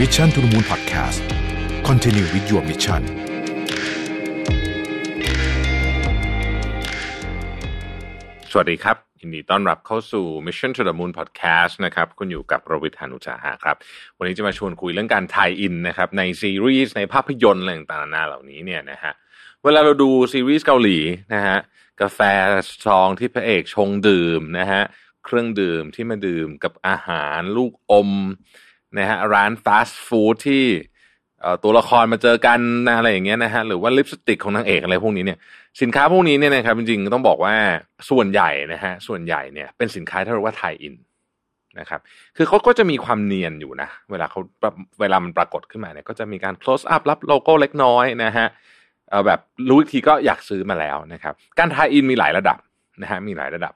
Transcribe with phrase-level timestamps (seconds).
[0.00, 1.20] Mission to the Moon Podcast
[1.88, 3.02] Continue with your mission
[8.50, 13.76] สวัสดีครับยินดีต้อนรับเข้าสู่ Mission to the Moon Podcast นะครับ คุณอยู่กับประวิทยานุจาหะครับ
[14.18, 19.12] วันนี้จะมาชวนคุยเรื่องการไทยอินนะครับ ในซีรีส์ในภาพยนตร์อะไรต่างๆนานาเหล่านี้เนี่ยนะฮะ
[19.64, 20.98] เวลาเราดูซีรีส์เกาหลี
[21.34, 21.58] นะฮะ
[22.00, 22.20] กาแฟ
[22.86, 24.82] ซองที่พระเอกชงดื่มนะฮะ
[25.24, 28.10] เครื่องดื่มที่มาดื่มกับอาหารลูกอม
[28.98, 30.64] นะฮะร้านฟาสต์ฟู้ดที่
[31.62, 35.38] ตัวละครมาเจอกันนะอะไรอย่างเงี้ยนะฮะหรือว่าลิปสติกของนางเอกอะไรพวกนี้เนี่ย
[35.82, 37.54] สินค้าพวกนี้เนี่ยนะครับจริงๆต้องบอกว่า
[38.10, 40.94] ส่วนใหญ่นะฮะส่วนใหญ่เนี่ยเป็นสินค้าที่เรียกว่าไทยอิน
[41.80, 42.00] นะครับ
[42.36, 44.40] คือเขาก็จะมีความเนียนอยู่นะเวลาเขา
[45.00, 48.46] เวลามันปรากฏขึ้นมาเนี่ยก็จะมีการ close up รับโลโก้เล็กน้อยนะฮะ
[49.08, 52.58] เออแบบรู้อีกทีก็อยากซื้อมาแล้วนะครับการไทยอินมีหลายระดับ
[53.02, 53.72] นะฮะมีหลายระดับ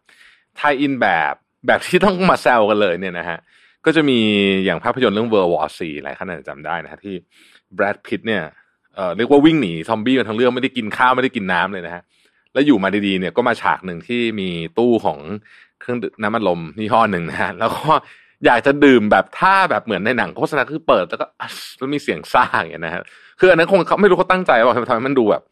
[0.56, 1.34] ไทยอินแบบ
[1.66, 3.38] แบบที่ต้องมาแซวกันเลยเนี่ยนะฮะ
[3.88, 4.18] ก็จะมี
[4.64, 7.14] อย่างภาพยนตร์เรื่อง World War C หลายท่านอาจจะจำได้นะฮะที่
[7.74, 8.42] แบรดพิตเนี่ย
[8.94, 12.02] เอ่อเรียกว่าวิ่งหนีซอมบี้มาทั้งเรื่องไม่ได้กินข้าวไม่ได้กินน้ำเลยนะฮะ
[12.52, 15.18] แล้วอยู่มาดีๆเนี่ยก็มาฉากหนึ่งที่มีตู้ของ
[15.80, 17.92] เครื่องน้ำมันลมยี่ห้อหนึ่งนะฮะแล้วก็
[18.46, 21.26] อยากจะดื่มแบบท่าแบบเหมือนในหนังโฆษณาคือเปิดแล้วก็
[21.78, 23.02] แล้วมีเสียงซ่าอย่างเงี้ยนะฮะ
[23.40, 25.42] คืออันนั้นคงเขาไม่รู้เขาตั้งใจว่าทำไมมันดูแบบ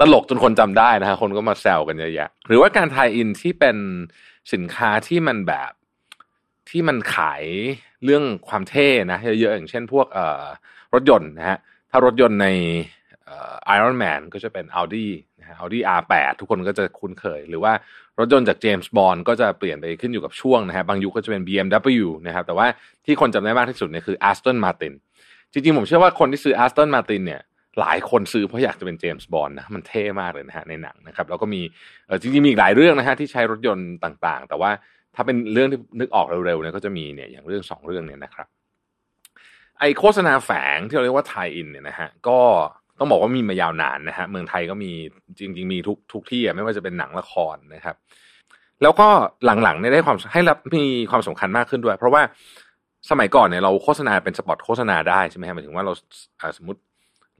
[0.00, 3.76] ตลกจนคนจำได้นะฮะคนก็มาแซวกันเยอะแยะหรือว่าการทายอินที่เป็น
[4.52, 5.70] สินค้าที่มันแบบ
[6.70, 7.42] ที่มันขาย
[8.04, 10.44] เรื่องความเท่นะเยอะๆอย่างเช่นพวกเอ่อ
[10.94, 11.58] รถยนต์นะฮะ
[11.90, 12.48] ถ้ารถยนต์ใน
[13.64, 15.06] ไอรอนแมนก็จะเป็น Audi
[15.40, 17.72] นะฮะ Audi R8 ทุกคนก็จะคุ้นเคย หรือว่า
[18.18, 22.66] รถยนต์จาก James Bond ก็จะเปลี่ยนไปขึ้นอยู่กับช่วงนะฮะบางยุคก็จะเป็น BMW นะครับแต่ว่า
[23.04, 24.94] ที่คนจำได้มากที่สุดเนี่ยคือ Aston Martin
[25.52, 27.40] จริงๆ ผมเชื่อว่าคนที่ซื้อ Aston Martin เนี่ย
[27.80, 31.62] หลายคนซื้อเพราะอยากจะเป็นเจมส์บอนด์นะมันเท่มากเลยนะฮะในหนังนะครับแล้วก็มี
[32.20, 34.70] จริงๆมีอีกหลายเรื่องนะฮะที่ใช้รถยนต์ต่างๆ แต่ว่า
[35.16, 38.46] ถ้าเป็นเรื่องที่นึกออกเร็วๆเนี่ยก็จะมีเนี่ยอย่างเรื่องสองเรื่องเนี่ยนะครับ
[39.80, 42.38] ไอโฆษณาแฝงที่เราเรียกว่าไทยอินเนี่ยนะฮะก็
[42.98, 44.92] ต้องบอกว่ามีมายาวนานนะฮะเมืองไทยก็มี
[45.38, 47.96] จริง ๆ มีทุกทุกที่ไม่ว่าจะเป็นหนังละครนะครับ
[48.82, 49.08] แล้วก็
[49.44, 52.22] หลังๆเนี่ยได้ความให้รับมีความสำคัญมากขึ้นด้วย เพราะว่า
[53.10, 55.92] สมัยก่อนเนี่ยเราโฆษณาเป็นสปอตโฆษณาได้ใช่ไหมฮะหมายถึงว่าเรา
[56.58, 56.80] สมมติ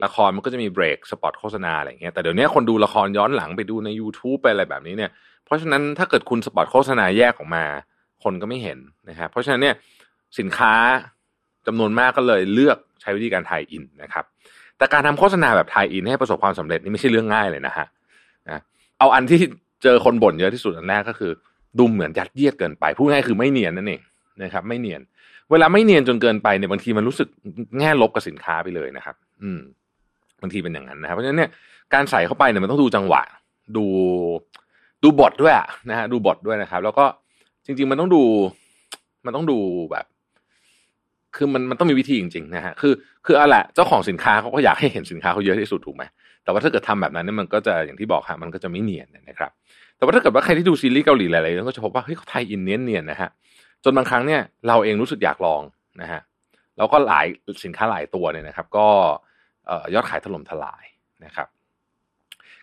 [0.05, 5.11] ละครมันก็จะมีเบรกสปอตโฆษณาอะไรเงี้ยแต่เดี๋ยวนี้คนดูละครย้อนหลังไปดูใน YouTube ไปอะไรแบบนี้เนี่ย
[5.47, 7.63] เพราะฉะนั้นถ้าเกิดคุณสปอตโฆษณาแยกออกมา
[8.23, 8.77] คนก็ไม่เห็น
[9.09, 9.75] นะครับเพราะฉะนั้นเนี่ย
[10.39, 10.73] สินค้า
[11.67, 14.25] จำนวนมากก็เลยเลือกใช้วิธีการ Tie-in นะครับ
[14.77, 17.87] แต่การทำโฆษณาแบบ Tie-in ให้ประสบความสำเร็จนี่ไม่ใช่เรื่องง่ายเลยนะฮะ
[18.49, 18.59] นะ
[18.99, 19.39] เอาอันที่
[19.83, 21.31] เจอคนบ่นเยอะที่สุดอันแรกก็คือ
[21.77, 24.01] ดูเหมือนยัดเยียดเกินไปพูดง่ายคือไม่เนียนนั่นเอง
[24.43, 25.01] นะครับ ไม่เนียน
[25.51, 27.27] เวลาไม่เนียนจนเกินไปเนี่ยบางทีมันรู้สึก
[27.79, 29.59] แง่ลบกับสินค้าไปเลยนะครับ อืม
[30.41, 31.49] บางทีเป็นอย่างนั้นนะครับเพราะฉะนั้นเนี่ย
[31.93, 33.21] การใส่เข้าไปเนี่ยมันต้องดูจังหวะ
[33.77, 33.85] ดู
[35.07, 35.53] ดูบทด้วย
[35.89, 37.05] นะฮะดูบทด้วยนะครับ แล้วก็
[37.65, 38.23] จริง ๆ มันต้องดู
[39.25, 39.57] มันต้องดู
[39.91, 40.05] แบบ
[41.35, 42.93] คือมันมันต้องมีวิธีจริง ๆ นะฮะคือ
[43.25, 46.03] คืออาละเจ้าของสินค้าเขาก็อยากให้เห็นสินค้าเขาเยอะที่สุดถูกไหม
[46.43, 49.51] แต่ว่าถ้าเกิดทำแบบนั้นเนี่ยมันก็จะอย่างที่บอกฮะมันก็จะไม่เนียนนะครับ
[49.97, 53.29] แต่ว่าถ้าเกิดว่าใครที่ดูซีรีส์เกาหลีหลายๆเรื่องก็จะพบว่าเฮ้ยเขา Tie-in เนียนเนียนนะฮะ
[53.83, 55.61] จนบางครั้งเนี่ยเราเองรู้สึกอยากลอง
[56.01, 56.21] นะฮะ
[56.77, 57.25] แล้วก็หลาย
[57.63, 58.87] สินค้าหลายตัวเนี่ยนะครับ ก็
[59.93, 60.85] ยอดขายถล่มทลาย
[61.25, 61.47] นะครับ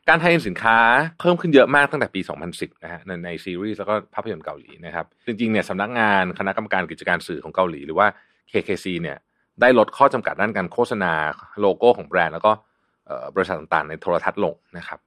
[0.08, 0.78] การ Tie-in สินค้า
[1.20, 2.20] เพิ่มขึ้นเยอะมากตั้งแต่ปี
[2.52, 8.06] 2010 นะฮะในในซีรีส์แล้วก็ภาพยนตร์เกาหลีนะครับ จริงๆเนี่ยสำนักงานคณะกรรมการกิจการสื่อของเกาหลีหรือว่า
[8.52, 9.16] KCC เนี่ย
[9.60, 11.12] ได้ลดข้อจำกัดด้านการโฆษณา
[11.60, 12.52] โลโก้ของแบรนด์แล้วก็
[13.34, 14.98] บริษัทต่างๆ ในโทรทัศน์ลงนะครับ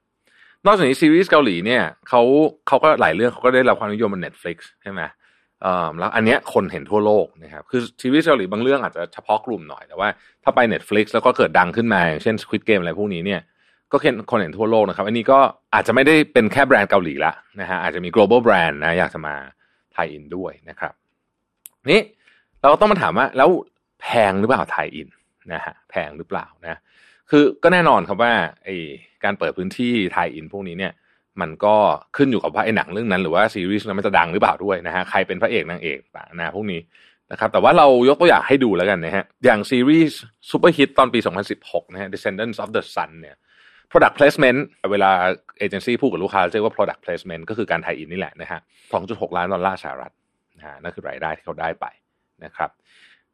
[0.66, 2.22] นอกจากนี้ซีรีส์เกาหลีเนี่ยเขา
[2.68, 5.02] เขาก็หลายเรื่องเขาก็ได้รับความนิยมบน Netflix ใช่ไหม
[6.00, 10.10] แล้วอันเนี้ยคนเห็นทั่วโลกนะครับคือซีรีส์เกาหลีบางเรื่องอาจจะเฉพาะกลุ่มหน่อยแต่ว่า
[10.44, 13.42] ถ้าไป Netflix แล้วก็เกิดดังขึ้นมาอย่างเช่น Squid Game อะไรพวกนี้เนี่ย
[13.92, 13.98] ก็
[14.30, 15.40] คนเห็นทั่วโลกนะครับ อันนี้ก็
[15.74, 19.36] อาจจะไม่ได้เป็นแค่แบรนด์เกาหลีละนะฮะอาจจะมี global brand นะอยากจะมา
[19.94, 20.94] ไทยอินด้วยนะครับ
[21.92, 22.02] นี่
[22.62, 23.50] เราก็ต้องมาถามว่าแล้ว
[24.02, 25.08] แพงหรือเปล่า Tie-in
[25.54, 26.80] นะฮะแพงหรือเปล่านะ
[27.30, 28.34] คือก็แน่นอนครับว่า
[28.64, 28.70] ไอ
[29.24, 30.94] การเปิดพื้นที่ Tie-in พวกนี้เนี่ย
[31.42, 31.76] มันก็
[32.18, 36.82] ขึ้นอยู่กับว่าไอ้หนังเรื่องนั้น หรือว่าซีรีส์นั้นมันจะดังหรือเปล่าด้วยนะฮะใครเป็นพระเอกนางเอกต่างนะพวกนี้
[37.32, 40.20] นะครับแต่ว่าเรายกตัวอย่างให้ดูแล้วกันนะฮะอย่างซีรีส์
[40.50, 41.20] ซูเปอร์ฮิตตอนปี
[41.56, 43.36] 2016นะฮะ Descendants of the Sun เนี่ย
[43.92, 44.60] product placement
[44.92, 45.12] เวลา
[45.60, 48.60] เอเจนซี่พูดกับลูกค้าเรียกว่า product placement ก็คือการ Tie-in นี่แหละนะฮะ
[48.98, 50.12] 2.6 ล้านดอลลาร์สหรัฐ
[50.58, 51.86] นะฮะนั่นคือรายได้ที่เขาได้ไป
[52.46, 52.70] นะครับ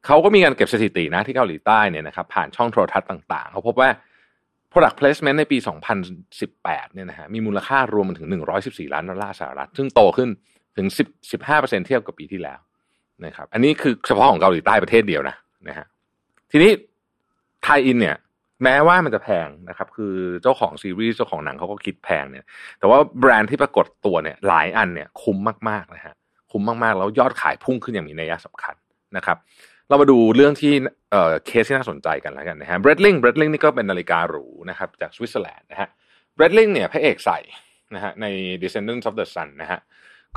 [0.05, 3.89] เขาก็มีการเก็บสถิตินะที่เกาหลีใต้เนี่ยนะครับผ่านช่องโทรทัศน์ต่าง ๆ เขาพบว่า
[4.71, 5.57] product placement ในปี
[6.21, 8.27] 2018 เนี่ยนะฮะมีมูลค่ารวมถึง
[8.61, 10.29] 114 ล้านดอลลาร์สหรัฐ ซึ่งโตขึ้น
[10.77, 12.59] ถึง 10 15%เทียบกับปีที่แล้ว
[13.25, 15.35] นะครับ อันนี้คือเฉพาะของเกาหลีใต้ประเทศเดียวนะ
[15.67, 15.85] นะฮะ
[16.51, 16.71] ทีนี้
[17.63, 18.15] ไทยอินเนี่ย
[18.63, 20.13] แม้ว่ามันจะแพงนะครับ คือ
[20.43, 22.45] เจ้าของซีรีส์เจ้าของหนังเขาก็คิดแพงเนี่ย
[22.79, 25.37] แต่ว่าแบรนด์ที่ปรากฏตัวเนี่ย หลายอันเนี่ยคุ้ม
[25.69, 26.13] มากๆนะฮะ
[26.51, 28.75] คุ้มมากๆ แล้วยอดขายพุ่งขึ้นอย่างมีนัยสำคัญ
[29.17, 29.37] นะครับ
[29.89, 30.73] เรามาดูเรื่องที่
[31.11, 35.89] เอ่อเคสที่น่าสนใจกันแล้วกันนะฮะ Breitling Breitling นี่ก็เป็นนาฬิกาหรูนะครับจากสวิตเซอร์แลนด์นะฮะ
[36.35, 37.39] Breitling เนี่ยพระเอกใส่
[37.95, 38.25] นะฮะใน
[38.61, 39.79] Descendants of the Sun นะฮะ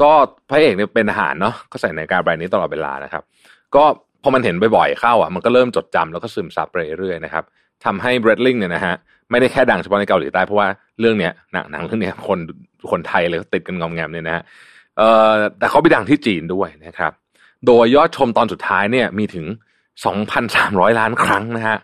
[0.02, 0.10] ก็
[0.50, 3.22] พระเอกเนี่ยเป็นทหารเนาะก็ใส่นาฬิกาแบรนด์นี้ตลอดเวลานะครับ
[3.76, 3.84] ก็
[4.26, 7.44] อมันเห็นบ่อยๆเข้าอะมันก็เริ่มจดจำแล้วก็ซึมซับไปเรื่อยๆนะครับ
[7.84, 8.94] ทำให้ Breitling เนี่ยนะฮะ
[9.30, 10.68] ไม่ได้แค่ดังเฉพาะในเกาหลีใต้เพราะว่า
[11.00, 12.38] เรื่องเนี้ยหนังหนังเรื่องเนี้ยคน
[12.90, 14.42] คนไทยเลยติดกันงอมแงมเนี่ยนะฮะ
[14.98, 17.12] เอ่อแต่เขาไปดังที่จีนด้วยนะครับ
[17.66, 19.46] โดยยอดชมตอนสุดท้ายเนี่ยมีถึง
[20.22, 21.78] 2,300 ล้านครั้งนะฮะ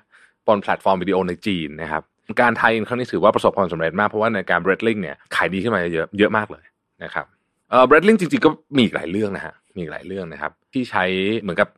[0.46, 2.02] บนแพลตฟอร์มวิดีโอในจีนนะครับ
[2.40, 6.64] การ Tie-in ครั้งนี้ถือว่าประสบความสำเร็จมากเพราะว่าในการ Breitling เนี่ยขายดีขึ้นมาเยอะเยอะมากเลย
[7.04, 7.26] นะครับ
[7.70, 11.04] เอ่อ Breitling จริงๆก็มีอีกหลายเรื่องนะฮะมีอีกหลายเรื่องนะครับ ที่ใช้
[11.40, 11.68] เหมือนกับ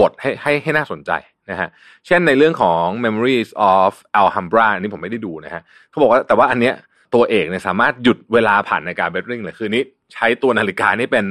[0.00, 1.10] บทให้ให้ให้น่าสนใจ
[1.50, 1.68] นะฮะ
[2.06, 6.74] เช่นในเรื่องของ Memories of Alhambra อันนี้ผมไม่ได้ดูนะฮะเขาบอกว่าแต่ว่าอันเนี้ย
[7.14, 9.82] ตัวเอกเนี่ยสามารถหยุดเวลาผ่านในการเบดลิงเลยคือนี้
[10.14, 11.26] ใช้ตัวนาฬิกานี่เป็น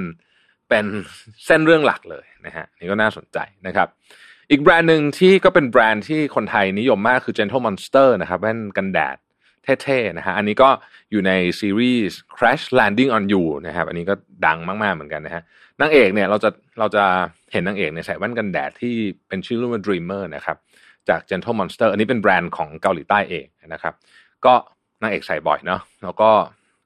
[0.70, 0.86] เป็น
[1.46, 3.38] เส้นเรื่องหลักเลยนะฮะนี่ก็น่าสนใจ
[3.68, 3.88] นะครับ
[4.52, 9.18] อีกแบรนด์หนึ่งที่ก็เป็นแบรนด์ที่คนไทยนิยมมากคือ Gentle Monster นะครับแว่นกันแดด
[9.84, 10.70] เท่ๆนะฮะอันนี้ก็
[11.12, 14.14] อยู่ในซีรีส์ Crash Landing on You นะครับอันนี้ก็
[14.46, 15.44] ดังมากๆเหมือนกันนะฮะ
[15.82, 16.50] นางเอกเนี่ยเราจะ
[16.80, 17.06] เราจะ
[17.54, 18.94] เห็นนางเอกเนี่ยใส่แว่นกันแดดที่
[19.28, 20.58] เป็นชื่อรุ่นว่า Dreamer นะครับ
[21.10, 23.94] จาก Gentle Monster อันนี้เป็นแบรนด์ของเกาหลีใต้เองนะครับ
[24.46, 24.54] ก็
[25.02, 26.30] นางเอกใส่บ่อยเนาะแล้วก็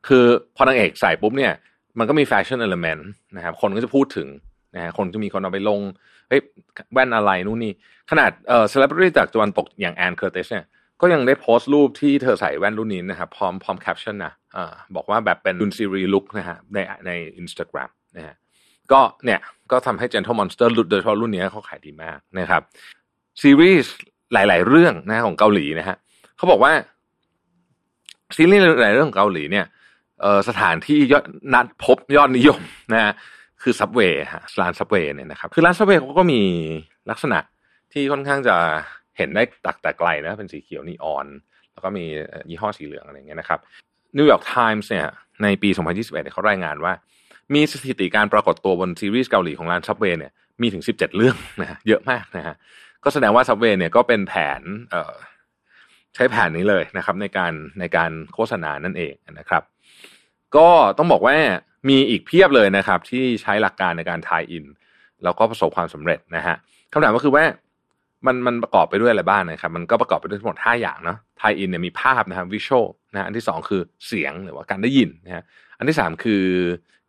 [0.07, 0.25] คือ
[0.55, 1.53] พอนางเอกใส่ปุ๊บเนี่ย
[1.99, 4.27] มันก็มีแฟชั่น element นะครับคนก็จะพูดถึง
[4.75, 5.79] นะฮะคนจะมีคนเอาไปลง
[6.29, 6.41] เฮ้ย
[6.93, 7.73] แว่นอะไรนู่นนี่
[8.11, 10.65] ขนาดเอ่อเซเลบริตี้จากตะวันตกอย่างแอนเคอร์ติสเนี่ย
[11.01, 18.35] ก็ยังได้โพสต์รูปที่เธอใส่แว่นรุ่นนี้นะครับพร้อมพร้อมแคปชั่นนะอ่าบอกว่าแบบเป็นดุนซีรีลุกนะฮะในในอินสตาแกรมนะฮะ
[18.91, 19.39] ก็เนี่ย
[19.71, 22.61] ก็ทำให้ Gentle Monster โดยเฉพาะรุ่นนี้เขาขายดีมากนะครับ
[23.41, 23.93] ซีรีส์
[24.33, 25.97] หลาย ๆ เรื่องนะของเกาหลีนะฮะ
[26.37, 26.71] เขาบอกว่า
[28.35, 29.65] ซีรีส์หลายเรื่องของเกาหลีเนี่ย
[30.21, 32.61] เออสถานที่ยอดนัดพบยอดนิยม
[32.93, 33.13] นะฮะ
[33.61, 36.41] คือ Subway ฮะร้าน Subway เนี่ยนะครับคือร้าน Subway เขาก็มี
[37.09, 37.39] ลักษณะ
[37.93, 38.55] ที่ค่อนข้างจะ
[39.17, 41.27] เห็นได้ตั้งแต่ไกลนะเป็นสีเขียวนีออน
[41.73, 42.03] แล้วก็มี
[42.49, 43.59] ยี่ห้อสีเหลืองอะไรเงี้ยนะครับ
[44.17, 45.07] นิวยอร์กไทมส์เนี่ย
[45.43, 46.93] ในปี 2021เนี่ยเขารายงานว่า
[47.53, 52.55] มีสถิติการปรากฏตัวบนซีรีส์เกาหลีของร้าน Subway เนี่ยมีถึง 17 เรื่องนะเยอะมากนะฮะ
[53.03, 54.61] ก็แสดงว่า Subway เนี่ยก็เป็นแผน
[54.91, 55.13] เออ
[56.15, 59.63] ใช้แผนนี้เลยนะครับ ในการในการโฆษณานั่นเองนะครับ
[60.55, 60.67] ก็
[60.97, 61.35] ต้องบอกว่า
[61.89, 64.65] มีอีกเพียบเลยนะครับ ที่ใช้หลักการในการ Tie-in
[65.23, 66.55] แล้วก็ประสบความสำเร็จนะฮะ
[66.93, 67.43] คำถามก็คือว่า
[68.25, 75.43] มันมันประกอบไปด้วยอะไรบ้างนะครับ มันก็ประกอบไปด้วยทั้งหมด 5 อย่างเนาะทายอินเนี่ยมีภาพนะครับวิชวลนะอันที่ 2 คือเสียงหรือว่าการได้ยินนะฮะ
[75.77, 76.43] อันที่ 3 คือ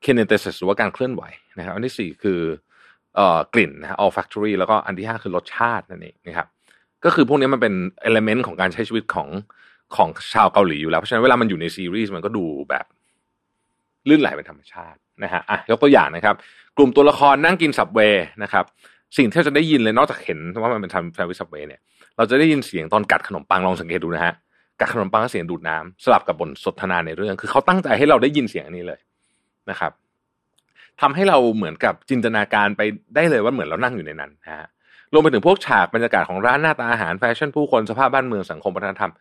[0.04, 1.22] kinesis หรือว่าการเคลื่อนไหว
[1.56, 2.40] นะครับ อันที่ 4 คือ
[3.16, 6.46] เอ่อกลิ่นนะฮะ olfactory แล้วก็อันที่ 5 คือรสชาตินั่นเองนะครับ
[7.04, 9.28] ก็คือพวกนี้มันเป็นเอลเมนต์ของการใช้ชีวิตของ
[9.96, 12.84] ของชาวเกาหลีอยู่แล้วเพราะฉะนั้นเวลามันอยู่ในซีรีส์มันก็ดูแบบ
[14.08, 16.34] ลื่นไหลเป็นธรรมชาตินะฮะอะยกตัวอย่างนะครับ
[16.76, 18.00] กลุ่มตัวละครนั่งกิน Subway
[18.42, 18.64] นะครับ
[19.16, 21.80] สิ่งที่เราจะได้ยินเลยนอกจากเห็นว่ามันเป็นแซนด์วิช Subway เนี่ย
[22.16, 24.34] เราจะได้ยินเสียงตอนกัดขนมปังลองสังเกตดูนะฮะ
[24.80, 29.00] กัดขนมปังเสียงดูดน้ำสลับกับบทสนทนาในเรื่อง คือเขาตั้งใจให้เราได้ยินเสียงอันนี้เลย
[29.70, 29.92] นะครับ
[31.00, 32.82] ทำให้เราเหมือนกับจินตนาการไป
[33.14, 34.68] ได้เลยว่าเหมือนเรานั่งอยู่ในนั้นนะฮะ
[35.12, 39.12] รวมไปถึงพวกฉากบรรยากาศของร้านหน้าตาอาหารแฟชั่นผู้คนสภาพบ้านเมืองสังคมวัฒนธรรม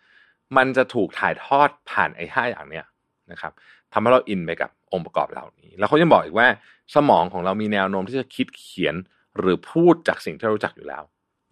[0.57, 2.85] มันจะถูกถ่ายทอดผ่านไอ้ห้าอย่างเนี้ย
[3.31, 3.51] นะครับ
[3.93, 6.47] ทำให้เราอินไปกับองค์ประกอบเหล่านี้ แล้วเขายังบอกอีกว่า
[6.95, 8.95] สมองของเรามีแนวโน้มที่จะคิดเขียน
[9.39, 11.03] หรือพูดจากสิ่งที่เรารู้จักอยู่แล้ว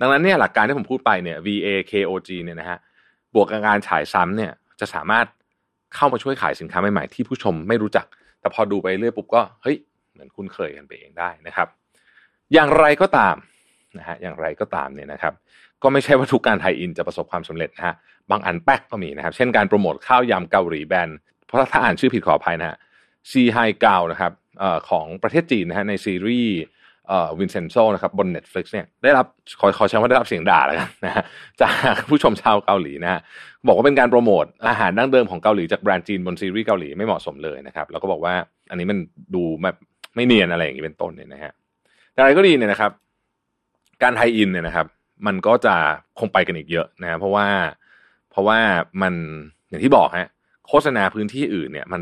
[0.01, 2.77] ดังนั้นเนี่ยหลักการที่ผมพูดไปเนี่ย VA KOG เนี่ยนะฮะ
[3.33, 5.25] บวกกับการฉายซ้ำเนี่ยจะสามารถ
[5.95, 8.05] เข้ามาช่วยขายสินค้าใหม่ๆที่ผู้ชมไม่รู้จัก
[8.39, 9.77] แต่พอดูไปเรื่อยปุ๊บก็เฮ้ย
[10.13, 11.67] เหมือนคุ้นเคยกันไปเองได้นะครับ
[12.53, 13.35] อย่างไรก็ตาม
[13.97, 15.33] นะฮะอย่างไรก็ตามเนี่ยนะครับ
[15.83, 17.95] ก็ไม่ใช่ว่าทุกการไทยอินจะประสบความสำเร็จนะฮะ
[18.31, 22.77] บางอันแป๊กก็มีนะครับ เช่นการโปรโมทข้าวยำเกาหลีแบรนด์เพราะถ้าอ่านชื่อผิดขออภัยนะฮะ
[23.31, 26.55] Zihaiguo นะครับเอ่อของประเทศจีนนะฮะในซีรีส์
[27.39, 29.25] Vincenzo นะครับบน Netflix เนี่ยได้รับ
[29.59, 31.23] ขอขอใช้ว่าได้รับเสียงด่าแล้วกันนะฮะ
[31.61, 33.21] จากผู้ชมชาวเกาหลีนะฮะ
[33.67, 38.33] บอกว่าเป็นการโปรโมทอาหารดั้งเดิมของเกาหลีจากแบรนด์จีนบนซีรีส์เกาหลีไม่เหมาะสมเลยนะครับแล้วก็บอกว่า
[38.69, 38.97] อันนี้มัน
[39.35, 39.75] ดูแบบ
[40.15, 41.53] ไม่เนียนอะไรอย่างนี้เป็นต้นเนี่ยนะฮะ
[42.11, 42.91] แต่อะไรก็ดีเนี่ยนะครับ
[44.03, 44.87] การไทยอินเนี่ยนะครับ
[45.27, 45.75] มันก็จะ
[46.19, 47.47] คงไปกันอีกเยอะนะเพราะว่า
[48.31, 48.59] เพราะว่า
[49.01, 49.13] มัน
[49.69, 50.29] อย่างที่บอกฮะ
[50.67, 52.01] โฆษณาพื้นที่อื่นเนี่ยมัน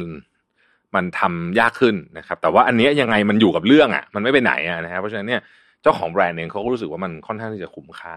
[0.95, 5.41] มันทำยากขึ้นนะครับ แต่ว่าอันนี้ยังไงมันอยู่กับเรื่องอะ มันไม่ไปไหนอะนะครับเพราะฉะนั้นเนี่ย
[5.81, 8.15] เจ้าของแบรนด์เองเขาก็รู้สึกว่ามันค่อนข้างที่จะคุ้มค่า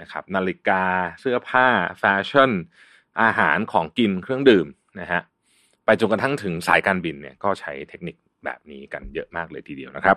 [0.00, 0.84] นะครับ นาฬิกา
[1.20, 1.66] เสื้อผ้า
[1.98, 2.50] แฟชั่น
[3.22, 4.66] อาหารของกินเครื่องดื่ม
[5.00, 5.22] นะฮะ
[5.84, 10.16] ไปจนกระทั่งถึงสายการบินเนี่ยก็ใช้เทคนิคแบบนี้กันเยอะมากเลยทีเดียวนะครับ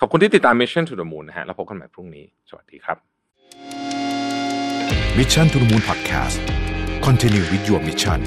[0.00, 2.98] ขอบคุณที่ติดตาม Mission to the Moon นะฮะแล้วพบกันใหม่พรุ่งนี้ สวัสดีครับ
[5.18, 6.38] Mission to the Moon Podcast
[7.06, 8.20] Continue with your mission